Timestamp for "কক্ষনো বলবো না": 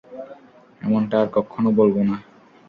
1.35-2.15